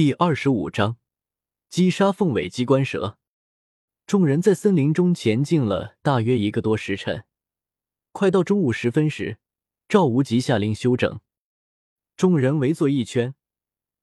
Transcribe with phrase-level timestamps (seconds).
[0.00, 0.96] 第二十五章，
[1.68, 3.18] 击杀凤尾机关蛇。
[4.06, 7.26] 众人在森林中前进了大约一个多时辰，
[8.10, 9.36] 快到中午时分时，
[9.90, 11.20] 赵无极下令休整，
[12.16, 13.34] 众人围坐一圈。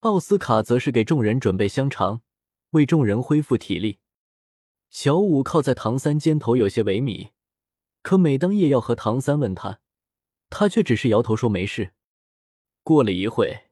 [0.00, 2.22] 奥斯卡则是给众人准备香肠，
[2.70, 3.98] 为众人恢复体力。
[4.88, 7.32] 小五靠在唐三肩头，有些萎靡。
[8.00, 9.80] 可每当夜耀和唐三问他，
[10.48, 11.92] 他却只是摇头说没事。
[12.82, 13.68] 过了一会。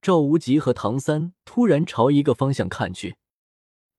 [0.00, 3.16] 赵无极和唐三突然朝一个方向看去，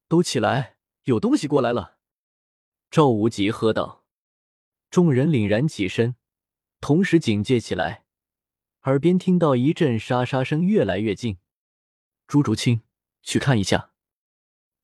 [0.07, 1.97] 都起来，有东西过来了！
[2.89, 4.05] 赵无极喝道。
[4.89, 6.15] 众人凛然起身，
[6.81, 8.05] 同时警戒起来，
[8.83, 11.37] 耳边听到一阵沙沙声越来越近。
[12.25, 12.81] 朱竹清，
[13.21, 13.91] 去看一下。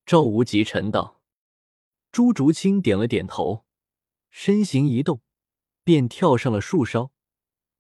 [0.06, 1.24] 赵无极沉道。
[2.12, 3.66] 朱竹清点了点头，
[4.30, 5.22] 身形一动，
[5.84, 7.10] 便跳上了树梢，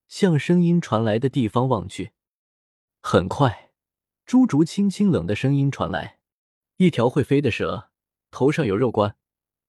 [0.07, 2.14] 向声音传来的地方望去。
[3.07, 3.71] 很快，
[4.25, 6.17] 朱竹清清冷的声音传来
[6.77, 7.91] ：“一条会飞的蛇，
[8.31, 9.15] 头上有肉冠，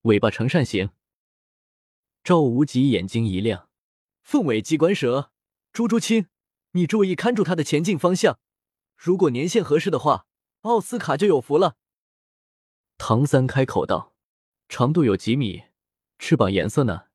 [0.05, 0.89] 尾巴呈扇形。”
[2.25, 3.69] 赵无极眼睛一亮
[4.25, 5.33] ：“凤尾机关蛇，
[5.71, 6.29] 朱竹清，
[6.71, 8.39] 你注意看住它的前进方向。
[8.97, 10.27] 如果年限合适的话，
[10.63, 11.77] 奥斯卡就有福了。”
[12.97, 14.15] 唐三开口道
[14.67, 15.65] ：“长度有几米？
[16.19, 17.09] 翅膀颜色呢？”“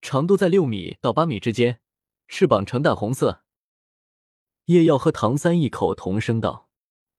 [0.00, 1.82] 长度在六米到八米之间，
[2.26, 3.42] 翅膀呈淡红色。”
[4.66, 6.70] 叶耀和唐三异口同声道：“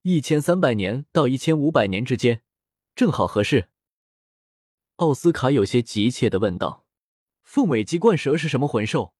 [0.01, 2.41] 一千三百年到一千五百年之间，
[2.95, 3.69] 正好合适。”
[4.97, 6.87] 奥斯卡有些急切的问道
[7.43, 9.13] ：“凤尾鸡冠蛇是什么魂兽？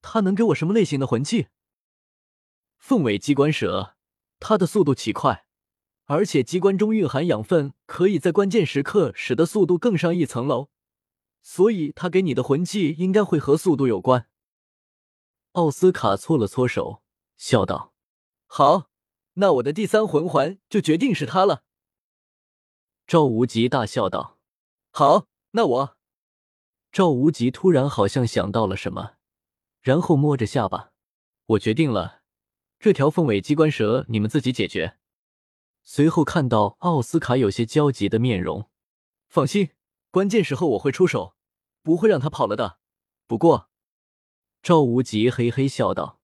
[0.00, 1.48] 它能给我什么类型的魂器？”
[2.78, 3.96] 凤尾鸡冠蛇，
[4.38, 5.46] 它的速度奇快，
[6.04, 10.68] 而且机关中蕴含养分，可以在关键时刻使得速度更上一层楼，
[11.42, 14.28] 所以它给你的魂器应该会和速度有关。
[15.52, 17.02] 奥斯卡搓了搓手。
[17.36, 17.92] 笑道
[18.46, 18.90] ：“好，
[19.34, 21.64] 那我的第三魂环就决定是他了。”
[23.06, 24.38] 赵无极大笑道
[24.90, 25.96] ：“好，那我……”
[26.90, 29.16] 赵无极突然好像想到了什么，
[29.80, 30.92] 然后摸着下巴
[31.46, 32.22] ：“我决定了，
[32.78, 34.98] 这条凤尾机关蛇你们自己解决。”
[35.84, 38.68] 随后看到奥斯卡有些焦急的面容，
[39.28, 39.70] 放心，
[40.10, 41.36] 关键时候我会出手，
[41.82, 42.80] 不会让他跑了的。
[43.28, 43.68] 不过，
[44.62, 46.15] 赵无极嘿嘿笑道。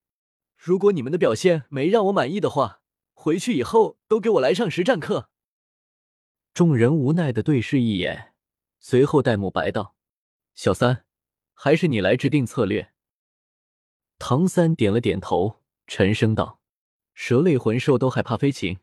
[0.64, 2.82] 如果你们的表现没让我满意的话，
[3.14, 5.28] 回去以后都给我来上实战课。
[6.54, 8.34] 众人无奈的对视一眼，
[8.78, 9.96] 随后戴沐白道
[10.54, 11.04] ：“小三，
[11.52, 12.92] 还是你来制定策略。”
[14.20, 15.56] 唐三点了点头，
[15.88, 16.60] 沉声道
[17.12, 18.78] ：“蛇类魂兽都害怕飞禽，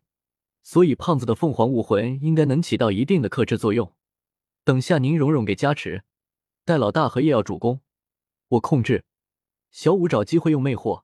[0.62, 3.96] 所以胖子的凤凰武魂应该能起到一定的克制作用。
[4.66, 6.04] 等下宁荣荣给加持，
[6.66, 7.80] 戴老大和叶耀主攻，
[8.50, 9.06] 我控制，
[9.72, 11.04] 小五找机会用魅惑。”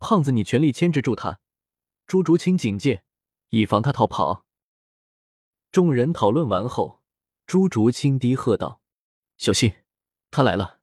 [0.00, 1.40] 胖子，你全力牵制住他。
[2.06, 3.04] 朱竹清警戒，
[3.50, 4.46] 以防他逃跑。
[5.70, 7.02] 众人讨论完后，
[7.46, 8.80] 朱竹清低喝道
[9.36, 9.72] ：“小心，
[10.30, 10.80] 他来了。”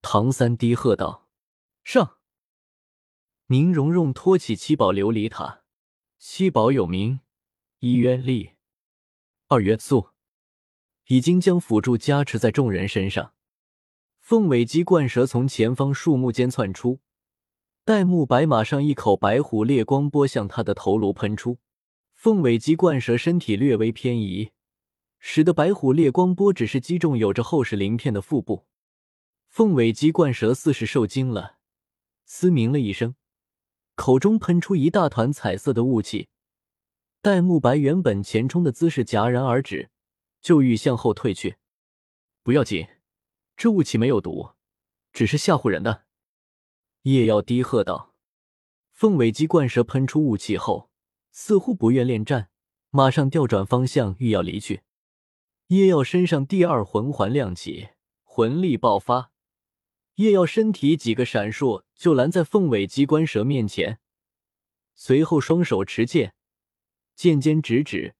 [0.00, 1.28] 唐三低喝道
[1.82, 2.18] ：“上！”
[3.48, 5.64] 宁荣荣托起七宝琉璃塔，
[6.18, 7.20] 七宝有名：
[7.80, 8.52] 一曰力，
[9.48, 10.10] 二曰速，
[11.06, 13.34] 已经将辅助加持在众人身上。
[14.20, 17.00] 凤尾鸡冠蛇从前方树木间窜出。
[17.86, 21.60] 戴沐白马上一口白虎烈光波向他的头颅喷出，
[22.14, 24.50] 凤尾鸡冠蛇身体略微偏移，
[25.20, 28.66] 使得白虎烈光波只是击中有着厚实鳞片的腹部。
[29.46, 31.58] 凤尾鸡冠蛇似是受惊了，
[32.24, 33.14] 嘶鸣了一声，
[33.94, 36.28] 口中喷出一大团彩色的雾气。
[37.22, 39.90] 戴沐白原本前冲的姿势戛然而止，
[40.40, 41.58] 就欲向后退去。
[42.42, 42.88] 不要紧，
[43.56, 44.54] 这雾气没有毒，
[45.12, 46.05] 只是吓唬人的。
[47.06, 48.16] 叶耀低喝道
[48.90, 50.90] ：“凤尾鸡冠蛇喷出雾气后，
[51.30, 52.50] 似乎不愿恋战，
[52.90, 54.82] 马上调转方向，欲要离去。”
[55.68, 57.90] 叶耀身上第二魂环亮起，
[58.24, 59.30] 魂力爆发，
[60.16, 64.00] 叶耀身体几个闪烁，就拦在凤尾鸡冠蛇面前。
[64.96, 66.34] 随后双手持剑，
[67.14, 68.16] 剑尖直指，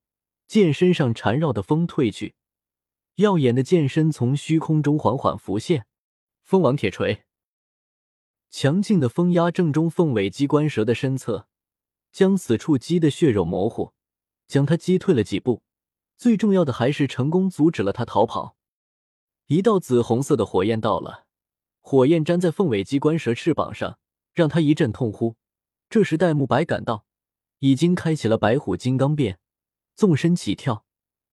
[0.47, 2.37] 剑身上缠绕的风退去，
[3.17, 5.87] 耀眼的剑身从虚空中缓缓浮现，
[6.45, 7.26] 风王铁锤。
[8.51, 11.49] 强劲的风压正中凤尾鸡冠蛇的身侧，
[12.13, 13.93] 将此处击得血肉模糊，
[14.47, 15.63] 将它击退了几步。
[16.17, 18.57] 最重要的还是成功阻止了它逃跑。
[19.47, 21.27] 一道紫红色的火焰到了，
[21.81, 23.99] 火焰粘在凤尾鸡冠蛇翅膀上，
[24.33, 25.37] 让它一阵痛呼。
[25.89, 27.05] 这时戴沐白赶到，
[27.61, 29.39] 已经开启了白虎金刚变，
[29.95, 30.85] 纵身起跳，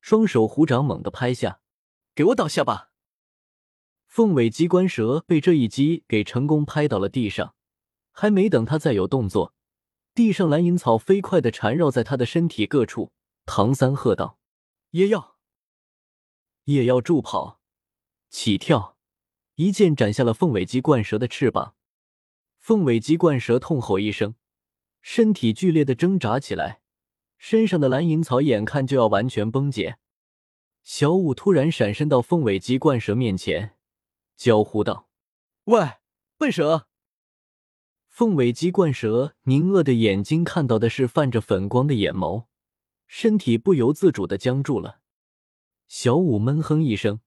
[0.02, 1.62] 双手虎掌猛地拍下，
[2.14, 2.92] 给我倒下吧！
[4.14, 7.56] 凤尾机关蛇被这一击给成功拍到了地上，
[8.12, 9.56] 还没等他再有动作，
[10.14, 13.12] 地上蓝银草飞快的缠绕在他的身体各处。
[13.48, 14.38] 唐三喝道
[14.94, 15.38] ：“叶耀！”
[16.66, 17.60] 叶耀助跑，
[18.30, 18.98] 起跳，
[19.56, 21.74] 一剑斩下了凤尾鸡冠蛇的翅膀。
[22.60, 24.36] 凤尾鸡冠蛇痛吼一声，
[25.02, 26.82] 身体剧烈的挣扎起来，
[27.40, 29.98] 身上的蓝银草眼看就要完全崩解。
[30.84, 33.73] 小舞突然闪身到凤尾鸡冠蛇面前，
[34.36, 35.10] 娇呼道
[35.66, 35.80] ：“喂，
[36.38, 36.88] 笨蛇！”
[38.08, 42.46] 凤尾鸡冠蛇凝恶的眼睛看到的是泛着粉光的眼眸，
[43.08, 45.00] 身体不由自主的僵住了。
[45.88, 47.22] 小五闷哼一声，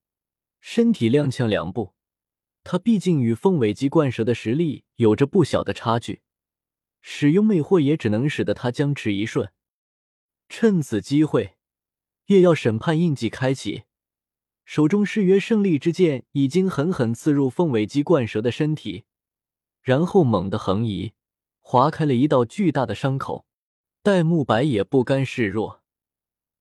[0.60, 1.94] 身体踉跄两步。
[2.62, 6.22] 他毕竟与凤尾鸡冠蛇的实力有着不小的差距，
[7.00, 9.52] 使用魅惑也只能使得他僵持一瞬。
[10.48, 11.56] 趁此机会，
[12.26, 13.84] 夜耀审判印记开启，
[14.66, 19.04] 手中誓约胜利之剑已经狠狠刺入凤尾鸡冠蛇的身体，
[19.80, 21.12] 然后猛地横移，
[21.60, 23.46] 划开了一道巨大的伤口。
[24.02, 25.82] 戴沐白也不甘示弱，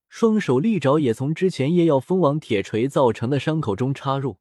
[0.07, 4.37] 双手利爪也从之前夜耀封王铁锤造成的伤口中插入。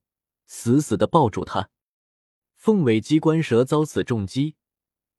[0.46, 1.70] 死死的抱住他，
[2.54, 4.56] 凤尾鸡冠蛇遭此重击，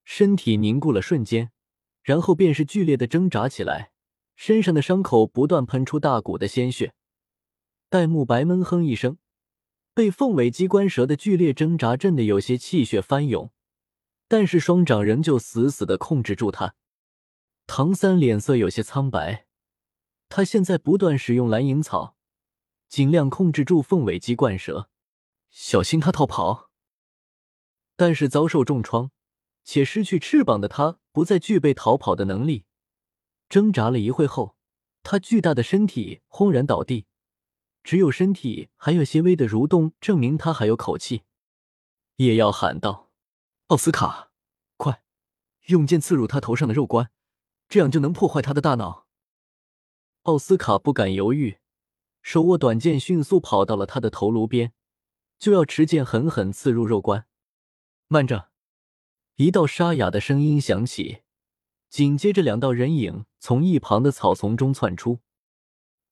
[0.03, 1.49] 身体凝固了瞬间，
[2.03, 3.89] 然后便是剧烈的挣扎起来，
[4.35, 6.93] 身上的伤口不断喷出大股的鲜血。
[7.95, 9.19] 戴沐白闷哼一声，
[9.93, 13.53] 被凤尾鸡冠蛇的剧烈挣扎震得有些气血翻涌，
[14.27, 16.75] 但是双掌仍旧死死的控制住他。
[17.67, 19.47] 唐三脸色有些苍白，
[20.27, 22.17] 他现在不断使用蓝银草，
[22.89, 24.89] 尽量控制住凤尾鸡冠蛇。
[25.49, 26.69] 小心他逃跑，
[27.95, 29.11] 但是遭受重创
[29.63, 32.65] 且失去翅膀的他不再具备逃跑的能力。
[33.47, 34.57] 挣扎了一会后，
[35.01, 37.05] 他巨大的身体轰然倒地，
[37.85, 41.21] 只有身体还有些微的蠕动，证明他还有口气。
[42.15, 43.11] 叶耀喊道
[43.67, 44.31] ：“奥斯卡，
[44.75, 45.03] 快
[45.67, 47.11] 用剑刺入他头上的肉冠，
[47.69, 49.05] 这样就能破坏他的大脑。”
[50.23, 51.59] 奥斯卡不敢犹豫，
[52.23, 54.73] 手握短剑，迅速跑到了他的头颅边。
[55.37, 57.27] 就要持剑狠狠刺入肉冠，
[58.07, 58.49] 慢着！
[59.35, 61.21] 一道沙哑的声音响起，
[61.89, 65.19] 紧接着两道人影从一旁的草丛中窜出。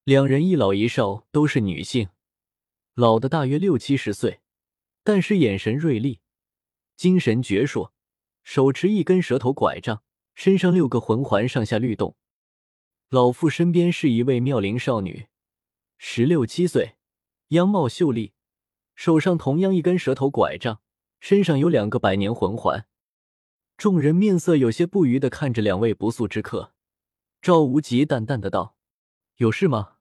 [0.06, 2.10] 两人一老一少，都是女性，
[2.94, 4.42] 老的大约六七十岁，
[5.02, 6.20] 但是眼神锐利，
[6.98, 7.92] 精神矍铄，
[8.44, 10.04] 手持一根蛇头拐杖，
[10.36, 12.18] 身上六个魂环上下律动。
[13.08, 15.28] 老妇身边是一位妙龄少女，
[15.98, 16.98] 十六七岁，
[17.50, 18.34] 样貌秀丽。
[18.96, 20.82] 手上同样一根蛇头拐杖，
[21.22, 22.86] 身上有两个百年魂环。
[23.78, 26.74] 众人面色有些不愉的看着两位不速之客。
[27.42, 28.76] 赵无极淡淡的道
[29.38, 29.92] ：“有事吗？”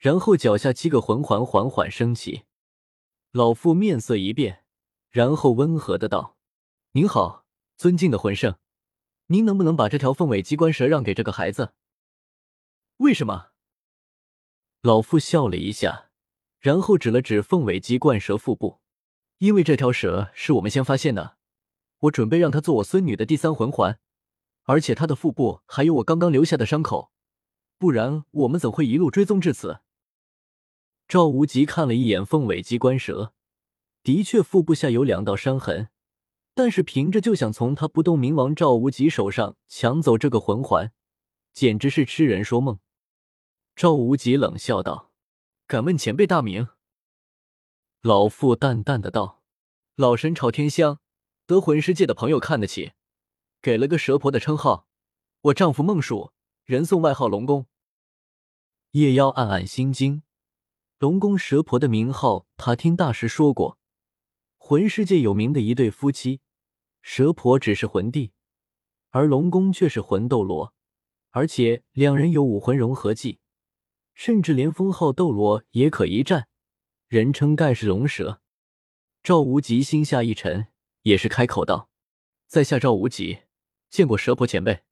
[0.00, 2.44] 然后脚下七个魂环缓缓升起。
[3.30, 4.64] 老妇面色一变，
[5.10, 6.38] 然后温和的道
[6.92, 7.44] ：“您好，
[7.76, 8.56] 尊敬的魂圣，
[9.26, 11.74] 您能不能把这条凤尾机关蛇让给这个孩子？”
[12.96, 13.50] 为什么？
[14.80, 16.08] 老妇笑了一下。
[16.58, 18.80] 然后指了指凤尾鸡冠蛇腹部，
[19.38, 21.38] 因为这条蛇是我们先发现的，
[22.00, 23.98] 我准备让它做我孙女的第三魂环，
[24.64, 27.12] 而且它的腹部还有我刚刚留下的伤口，
[27.78, 29.80] 不然我们怎会一路追踪至此？
[31.10, 33.32] 赵无极看了一眼凤尾鸡冠蛇，
[34.04, 35.88] 的确腹部下有两道伤痕，
[36.54, 40.92] 但是凭着就想从他不动明王赵无极手上抢走这个魂环，
[41.52, 42.78] 简直是痴人说梦。
[43.74, 45.10] 赵无极冷笑道。
[45.66, 46.68] 敢问前辈大名？
[48.02, 49.42] 老妇淡淡的道
[49.96, 51.00] ：“老神朝天香，
[51.44, 52.92] 得魂师界的朋友看得起，
[53.60, 54.86] 给了个蛇婆的称号。
[55.40, 56.30] 我丈夫孟蜀，
[56.64, 57.66] 人送外号龙宫。”
[58.92, 60.22] 夜妖暗暗心惊，
[61.00, 63.78] 龙宫蛇婆的名号他听大师说过，
[64.58, 66.42] 魂师界有名的一对夫妻，
[67.00, 68.32] 蛇婆只是魂帝，
[69.08, 70.74] 而龙宫却是魂斗罗，
[71.30, 73.38] 而且两人有武魂融合技。
[74.12, 76.48] 甚至连封号斗罗也可一战，
[77.08, 78.42] 人称盖世龙蛇。
[79.22, 80.66] 赵无极心下一沉，
[81.04, 81.88] 也是开口道
[82.46, 83.44] ：“在下赵无极，
[83.88, 84.82] 见过蛇婆前辈。”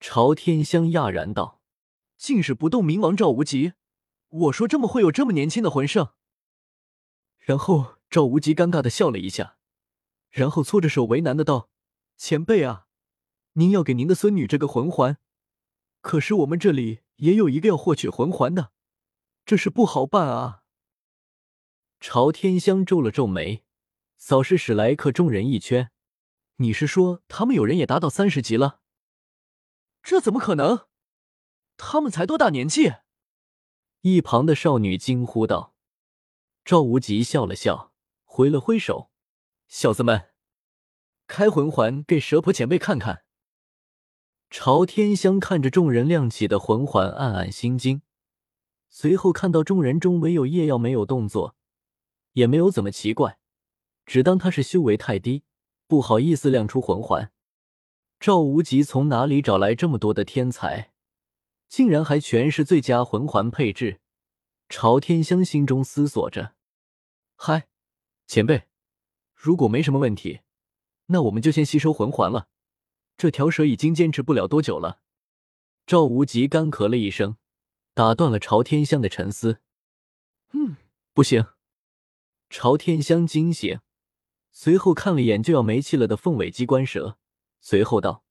[0.00, 1.60] 朝天香讶然道
[2.18, 3.74] ：“竟是不动明王赵无极！
[4.30, 6.14] 我说这么会有这么年轻的魂圣。”
[7.38, 9.58] 然后赵无极尴尬的笑了一下，
[10.30, 11.70] 然后搓着手为难的道
[12.16, 12.86] ：“前辈啊，
[13.52, 15.18] 您要给您的孙女这个魂环，
[16.00, 18.72] 可是我们这里……”也有一个要获取魂环的，
[19.44, 20.62] 这事不好办啊！
[22.00, 23.62] 朝天香皱了皱眉，
[24.16, 25.90] 扫视史莱克众人一圈
[26.56, 28.80] ：“你是说他们有人也达到三十级了？
[30.02, 30.86] 这怎么可能？
[31.76, 32.94] 他们才多大年纪？”
[34.02, 35.74] 一旁的少女惊呼道。
[36.64, 37.92] 赵无极笑了笑，
[38.24, 39.10] 挥了挥手
[39.68, 40.30] ：“小子们，
[41.26, 43.24] 开魂环给蛇婆前辈看看，
[44.48, 48.02] 朝天香看着众人亮起的魂环，暗暗心惊。
[48.88, 51.54] 随后看到众人中唯有叶耀没有动作，
[52.32, 53.38] 也没有怎么奇怪，
[54.06, 55.44] 只当他是修为太低，
[55.86, 57.30] 不好意思亮出魂环。
[58.18, 60.89] 赵无极从哪里找来这么多的天才，
[61.70, 64.00] 竟然还全是最佳魂环配置？
[64.68, 66.56] 朝天香心中思索着
[67.36, 67.68] ：“嗨，
[68.26, 68.64] 前辈，
[69.32, 70.40] 如果没什么问题，
[71.06, 72.48] 那我们就先吸收魂环了。
[73.16, 75.00] 这条蛇已经坚持不了多久了。”
[75.86, 77.36] 赵无极干咳了一声。
[77.92, 79.60] 打断了朝天香的沉思。
[80.52, 80.76] 嗯，
[81.12, 81.46] 不行。
[82.48, 83.80] 朝天香惊醒，
[84.50, 87.18] 随后看了眼就要没气了的凤尾机关蛇，
[87.60, 88.24] 随后道：“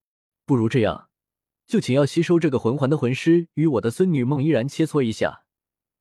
[0.46, 1.09] 不如这样，
[1.70, 5.46] 就请要吸收这个魂环的魂师与我的孙女孟依然切磋一下，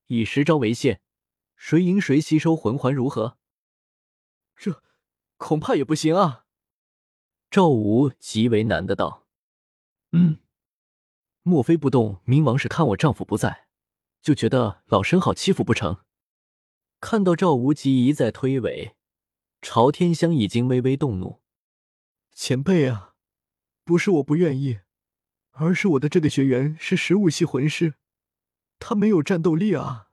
[0.07, 1.01] 以十招为限，
[1.57, 3.37] 谁赢谁吸收魂环，如何？”
[4.57, 4.83] 这
[5.37, 6.47] 恐怕也不行啊。
[7.51, 9.27] 赵无极为难的道
[10.13, 10.39] ：“嗯。”
[11.45, 13.69] 莫非不动冥王是看我丈夫不在，
[14.23, 15.99] 就觉得老身好欺负不成？
[16.99, 18.95] 看到赵无极一再推诿，
[19.61, 21.43] 朝天香已经微微动怒。
[22.33, 23.17] 前辈啊，
[23.85, 24.81] 不是我不愿意，
[25.61, 27.95] 而是我的这个学员是食物系魂师，
[28.79, 30.09] 他没有战斗力啊！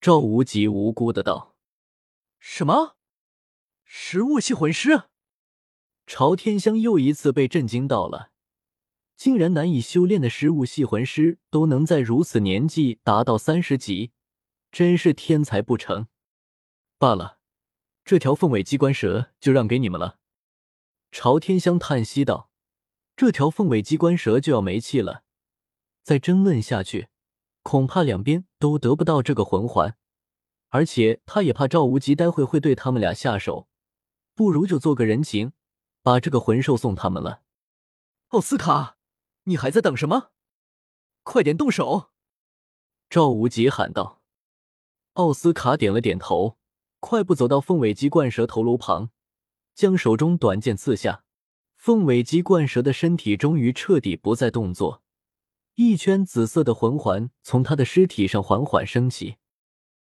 [0.00, 1.54] 赵无极无辜的道
[2.40, 2.96] ：“什么？
[3.84, 5.04] 食物系魂师？”
[6.06, 8.32] 朝天香又一次被震惊到了。
[9.16, 14.10] 竟然难以修炼的食物系魂师都能在如此年纪达到三十级，
[14.72, 16.08] 真是天才不成？
[16.98, 17.38] 罢了，
[18.04, 20.18] 这条凤尾机关蛇就让给你们了。
[21.12, 22.50] 朝天香叹息道
[23.22, 25.22] ：“这条凤尾机关蛇就要没气了，
[26.02, 27.06] 再争论下去，
[27.62, 29.96] 恐怕两边都得不到这个魂环。
[30.70, 33.68] 而且他也怕赵无极待会会对他们俩下手，
[34.34, 35.52] 不如就做个人情，
[36.02, 37.42] 把这个魂兽送他们了。”
[38.30, 38.96] 奥斯卡。
[39.44, 40.32] 你还在等什么？
[41.22, 42.10] 快点动手！
[43.08, 44.20] 赵无极喊道。
[45.12, 46.58] 奥斯卡点了点头，
[46.98, 49.10] 快步走到凤尾鸡冠蛇头颅旁，
[49.76, 51.21] 将手中短剑刺下。
[51.84, 55.02] 凤尾鸡冠蛇的身体终于彻底不再动作，
[55.74, 59.34] 一圈紫色的魂环从他的尸体上缓缓升起。